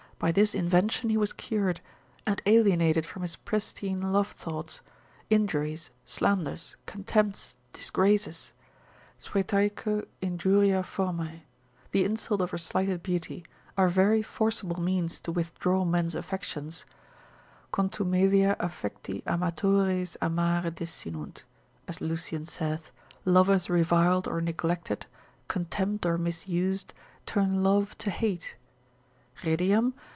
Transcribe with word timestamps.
by 0.19 0.29
this 0.31 0.53
invention 0.53 1.09
he 1.09 1.17
was 1.17 1.33
cured, 1.33 1.81
and 2.27 2.39
alienated 2.45 3.03
from 3.07 3.23
his 3.23 3.35
pristine 3.37 4.13
love 4.13 4.27
thoughts—Injuries, 4.31 5.89
slanders, 6.05 6.75
contempts, 6.85 7.55
disgraces—spretaeque 7.73 10.05
injuria 10.21 10.83
formae, 10.83 11.43
the 11.91 12.03
insult 12.05 12.39
of 12.39 12.51
her 12.51 12.59
slighted 12.59 13.01
beauty, 13.01 13.43
are 13.75 13.89
very 13.89 14.21
forcible 14.21 14.79
means 14.79 15.19
to 15.21 15.31
withdraw 15.31 15.83
men's 15.83 16.13
affections, 16.13 16.85
contumelia 17.73 18.55
affecti 18.57 19.23
amatores 19.25 20.17
amare 20.21 20.69
desinunt, 20.69 21.45
as 21.87 21.99
Lucian 21.99 22.45
saith, 22.45 22.91
lovers 23.25 23.71
reviled 23.71 24.27
or 24.27 24.39
neglected, 24.39 25.07
contemned 25.47 26.05
or 26.05 26.19
misused, 26.19 26.93
turn 27.25 27.63
love 27.63 27.97
to 27.97 28.11
hate; 28.11 28.55
redeam? 29.43 29.95